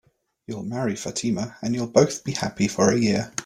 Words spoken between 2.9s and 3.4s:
year.